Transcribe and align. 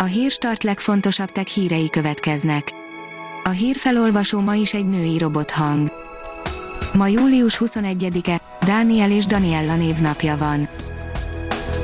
A 0.00 0.04
hírstart 0.04 0.62
legfontosabb 0.62 1.30
tech 1.30 1.46
hírei 1.46 1.90
következnek. 1.90 2.72
A 3.42 3.48
hírfelolvasó 3.48 4.40
ma 4.40 4.54
is 4.54 4.74
egy 4.74 4.88
női 4.88 5.18
robothang. 5.18 5.92
Ma 6.92 7.06
július 7.06 7.60
21-e, 7.64 8.40
Dániel 8.64 9.10
és 9.10 9.26
Daniella 9.26 9.76
névnapja 9.76 10.36
van. 10.36 10.68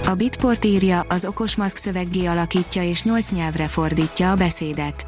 A 0.07 0.15
Bitport 0.15 0.65
írja, 0.65 1.05
az 1.09 1.25
okos 1.25 1.57
maszk 1.57 1.77
szöveggé 1.77 2.25
alakítja 2.25 2.83
és 2.83 3.03
8 3.03 3.31
nyelvre 3.31 3.69
fordítja 3.69 4.31
a 4.31 4.35
beszédet. 4.35 5.07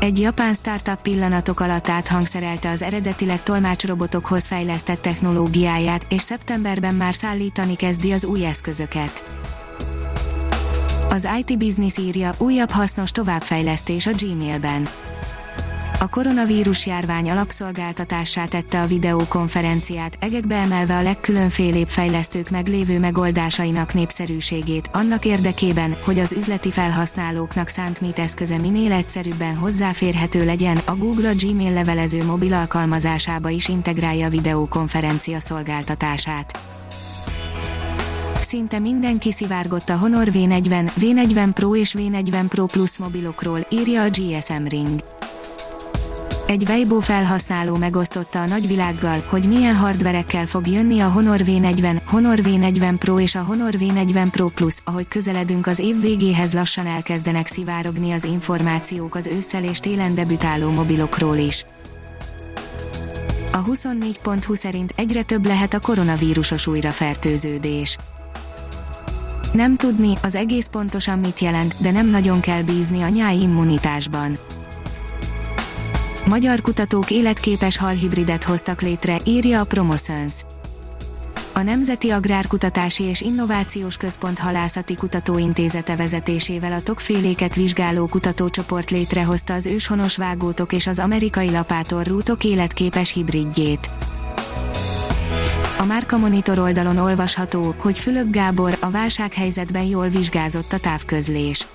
Egy 0.00 0.20
japán 0.20 0.54
startup 0.54 1.02
pillanatok 1.02 1.60
alatt 1.60 1.88
áthangszerelte 1.88 2.70
az 2.70 2.82
eredetileg 2.82 3.42
tolmácsrobotokhoz 3.42 4.46
fejlesztett 4.46 5.02
technológiáját, 5.02 6.06
és 6.08 6.22
szeptemberben 6.22 6.94
már 6.94 7.14
szállítani 7.14 7.76
kezdi 7.76 8.12
az 8.12 8.24
új 8.24 8.46
eszközöket. 8.46 9.24
Az 11.14 11.28
IT 11.38 11.58
Business 11.58 11.96
írja, 11.98 12.34
újabb 12.38 12.70
hasznos 12.70 13.10
továbbfejlesztés 13.10 14.06
a 14.06 14.10
Gmailben. 14.18 14.88
A 16.00 16.08
koronavírus 16.08 16.86
járvány 16.86 17.30
alapszolgáltatássá 17.30 18.44
tette 18.44 18.80
a 18.80 18.86
videókonferenciát, 18.86 20.16
egekbe 20.20 20.54
emelve 20.54 20.96
a 20.96 21.02
legkülönfélébb 21.02 21.88
fejlesztők 21.88 22.50
meglévő 22.50 22.98
megoldásainak 22.98 23.94
népszerűségét, 23.94 24.90
annak 24.92 25.24
érdekében, 25.24 25.96
hogy 26.04 26.18
az 26.18 26.32
üzleti 26.32 26.70
felhasználóknak 26.70 27.68
szánt 27.68 28.00
Meet 28.00 28.18
eszköze 28.18 28.58
minél 28.58 28.92
egyszerűbben 28.92 29.56
hozzáférhető 29.56 30.44
legyen, 30.44 30.76
a 30.84 30.96
Google 30.96 31.28
a 31.28 31.34
Gmail 31.38 31.72
levelező 31.72 32.24
mobil 32.24 32.52
alkalmazásába 32.52 33.48
is 33.48 33.68
integrálja 33.68 34.26
a 34.26 34.30
videókonferencia 34.30 35.40
szolgáltatását 35.40 36.58
szinte 38.44 38.78
mindenki 38.78 39.32
szivárgott 39.32 39.88
a 39.88 39.96
Honor 39.96 40.28
V40, 40.32 40.90
V40 41.00 41.50
Pro 41.54 41.76
és 41.76 41.94
V40 41.98 42.44
Pro 42.48 42.66
Plus 42.66 42.98
mobilokról, 42.98 43.66
írja 43.70 44.02
a 44.02 44.08
GSM 44.08 44.64
Ring. 44.64 45.00
Egy 46.46 46.64
Weibo 46.68 47.00
felhasználó 47.00 47.76
megosztotta 47.76 48.42
a 48.42 48.46
nagyvilággal, 48.46 49.24
hogy 49.26 49.48
milyen 49.48 49.76
hardverekkel 49.76 50.46
fog 50.46 50.66
jönni 50.66 51.00
a 51.00 51.08
Honor 51.08 51.40
V40, 51.44 52.00
Honor 52.06 52.38
V40 52.42 52.96
Pro 52.98 53.20
és 53.20 53.34
a 53.34 53.42
Honor 53.42 53.74
V40 53.78 54.28
Pro 54.30 54.46
Plus, 54.46 54.76
ahogy 54.84 55.08
közeledünk 55.08 55.66
az 55.66 55.78
év 55.78 56.00
végéhez 56.00 56.52
lassan 56.52 56.86
elkezdenek 56.86 57.46
szivárogni 57.46 58.12
az 58.12 58.24
információk 58.24 59.14
az 59.14 59.26
ősszel 59.26 59.64
és 59.64 59.78
télen 59.78 60.14
debütáló 60.14 60.70
mobilokról 60.70 61.36
is. 61.36 61.64
A 63.52 63.62
24.20 63.62 64.54
szerint 64.54 64.92
egyre 64.96 65.22
több 65.22 65.46
lehet 65.46 65.74
a 65.74 65.80
koronavírusos 65.80 66.66
újrafertőződés. 66.66 67.96
Nem 69.54 69.76
tudni, 69.76 70.14
az 70.22 70.34
egész 70.34 70.66
pontosan 70.66 71.18
mit 71.18 71.40
jelent, 71.40 71.74
de 71.80 71.90
nem 71.90 72.06
nagyon 72.06 72.40
kell 72.40 72.62
bízni 72.62 73.02
a 73.02 73.08
nyári 73.08 73.40
immunitásban. 73.40 74.38
Magyar 76.24 76.60
kutatók 76.60 77.10
életképes 77.10 77.76
halhibridet 77.76 78.44
hoztak 78.44 78.82
létre, 78.82 79.16
írja 79.24 79.60
a 79.60 79.64
Promoszöns. 79.64 80.34
A 81.52 81.62
Nemzeti 81.62 82.10
Agrárkutatási 82.10 83.04
és 83.04 83.20
Innovációs 83.20 83.96
Központ 83.96 84.38
Halászati 84.38 84.94
Kutatóintézete 84.94 85.96
vezetésével 85.96 86.72
a 86.72 86.82
tokféléket 86.82 87.54
vizsgáló 87.54 88.06
kutatócsoport 88.06 88.90
létrehozta 88.90 89.54
az 89.54 89.66
őshonos 89.66 90.16
vágótok 90.16 90.72
és 90.72 90.86
az 90.86 90.98
amerikai 90.98 91.50
lapátorrútok 91.50 92.44
életképes 92.44 93.12
hibridjét. 93.12 93.90
A 95.84 95.86
Márka 95.86 96.18
Monitor 96.18 96.58
oldalon 96.58 96.96
olvasható, 96.96 97.74
hogy 97.78 97.98
Fülöp 97.98 98.30
Gábor 98.30 98.76
a 98.80 98.90
válsághelyzetben 98.90 99.82
jól 99.82 100.08
vizsgázott 100.08 100.72
a 100.72 100.78
távközlés. 100.78 101.66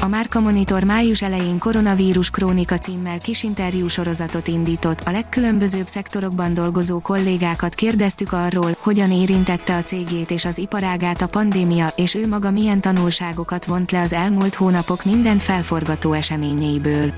A 0.00 0.08
Márka 0.08 0.40
Monitor 0.40 0.84
május 0.84 1.22
elején 1.22 1.58
koronavírus 1.58 2.30
krónika 2.30 2.78
címmel 2.78 3.18
kis 3.18 3.42
interjú 3.42 3.88
sorozatot 3.88 4.48
indított, 4.48 5.00
a 5.00 5.10
legkülönbözőbb 5.10 5.86
szektorokban 5.86 6.54
dolgozó 6.54 7.00
kollégákat 7.00 7.74
kérdeztük 7.74 8.32
arról, 8.32 8.76
hogyan 8.78 9.10
érintette 9.10 9.76
a 9.76 9.82
cégét 9.82 10.30
és 10.30 10.44
az 10.44 10.58
iparágát 10.58 11.22
a 11.22 11.28
pandémia, 11.28 11.92
és 11.96 12.14
ő 12.14 12.28
maga 12.28 12.50
milyen 12.50 12.80
tanulságokat 12.80 13.64
vont 13.64 13.90
le 13.90 14.00
az 14.00 14.12
elmúlt 14.12 14.54
hónapok 14.54 15.04
mindent 15.04 15.42
felforgató 15.42 16.12
eseményeiből. 16.12 17.12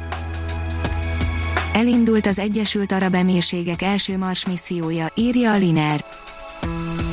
Elindult 1.76 2.26
az 2.26 2.38
Egyesült 2.38 2.92
Arab 2.92 3.14
Emírségek 3.14 3.82
első 3.82 4.18
Mars 4.18 4.46
missziója, 4.46 5.06
írja 5.14 5.52
a 5.52 5.56
Liner. 5.56 6.04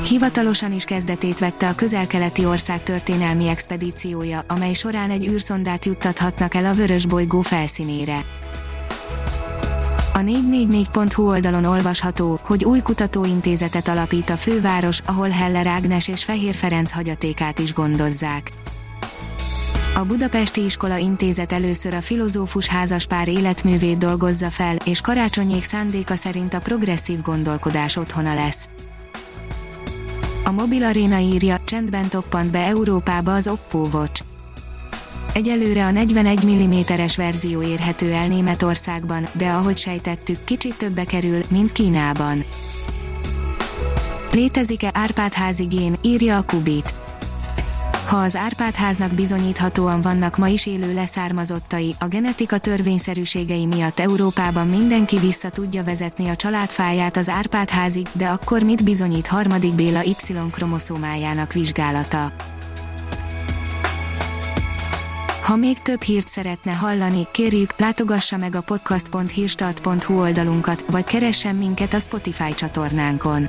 Hivatalosan 0.08 0.72
is 0.72 0.84
kezdetét 0.84 1.38
vette 1.38 1.68
a 1.68 1.74
közel-keleti 1.74 2.44
ország 2.44 2.82
történelmi 2.82 3.48
expedíciója, 3.48 4.44
amely 4.48 4.72
során 4.72 5.10
egy 5.10 5.26
űrszondát 5.26 5.84
juttathatnak 5.84 6.54
el 6.54 6.64
a 6.64 6.74
vörös 6.74 7.06
bolygó 7.06 7.40
felszínére. 7.40 8.24
A 10.14 10.18
444.hu 10.18 11.28
oldalon 11.28 11.64
olvasható, 11.64 12.40
hogy 12.42 12.64
új 12.64 12.80
kutatóintézetet 12.80 13.88
alapít 13.88 14.30
a 14.30 14.36
főváros, 14.36 15.00
ahol 15.06 15.28
Heller 15.28 15.66
Ágnes 15.66 16.08
és 16.08 16.24
Fehér 16.24 16.54
Ferenc 16.54 16.90
hagyatékát 16.90 17.58
is 17.58 17.72
gondozzák. 17.72 18.63
A 19.96 20.04
Budapesti 20.04 20.64
Iskola 20.64 20.96
Intézet 20.96 21.52
először 21.52 21.94
a 21.94 22.00
filozófus 22.00 22.66
házaspár 22.66 23.28
életművét 23.28 23.98
dolgozza 23.98 24.50
fel, 24.50 24.76
és 24.84 25.00
karácsonyék 25.00 25.64
szándéka 25.64 26.16
szerint 26.16 26.54
a 26.54 26.58
progresszív 26.58 27.22
gondolkodás 27.22 27.96
otthona 27.96 28.34
lesz. 28.34 28.68
A 30.44 30.50
Mobil 30.50 30.84
Arena 30.84 31.18
írja, 31.18 31.60
csendben 31.64 32.08
toppant 32.08 32.50
be 32.50 32.58
Európába 32.58 33.34
az 33.34 33.48
Oppo 33.48 33.78
Watch. 33.92 34.22
Egyelőre 35.32 35.84
a 35.84 35.90
41 35.90 36.44
mm-es 36.44 37.16
verzió 37.16 37.62
érhető 37.62 38.12
el 38.12 38.28
Németországban, 38.28 39.28
de 39.32 39.48
ahogy 39.48 39.76
sejtettük, 39.76 40.44
kicsit 40.44 40.76
többe 40.76 41.04
kerül, 41.04 41.40
mint 41.50 41.72
Kínában. 41.72 42.44
Létezik-e 44.32 44.90
Árpád 44.94 45.32
házigén, 45.32 45.96
írja 46.02 46.36
a 46.36 46.42
Kubit. 46.42 46.94
Ha 48.14 48.20
az 48.20 48.36
Árpád 48.36 48.74
háznak 48.74 49.12
bizonyíthatóan 49.14 50.00
vannak 50.00 50.36
ma 50.36 50.48
is 50.48 50.66
élő 50.66 50.94
leszármazottai, 50.94 51.94
a 51.98 52.06
genetika 52.06 52.58
törvényszerűségei 52.58 53.66
miatt 53.66 54.00
Európában 54.00 54.66
mindenki 54.66 55.18
vissza 55.18 55.48
tudja 55.48 55.84
vezetni 55.84 56.28
a 56.28 56.36
családfáját 56.36 57.16
az 57.16 57.28
Árpád 57.28 57.70
házig, 57.70 58.06
de 58.12 58.26
akkor 58.26 58.62
mit 58.62 58.84
bizonyít 58.84 59.26
harmadik 59.26 59.74
Béla 59.74 60.02
Y-kromoszómájának 60.04 61.52
vizsgálata? 61.52 62.32
Ha 65.42 65.56
még 65.56 65.78
több 65.78 66.02
hírt 66.02 66.28
szeretne 66.28 66.72
hallani, 66.72 67.26
kérjük, 67.30 67.78
látogassa 67.78 68.36
meg 68.36 68.54
a 68.54 68.60
podcast.hírstart.hu 68.60 70.20
oldalunkat, 70.20 70.84
vagy 70.90 71.04
keressen 71.04 71.54
minket 71.54 71.94
a 71.94 71.98
Spotify 71.98 72.54
csatornánkon 72.54 73.48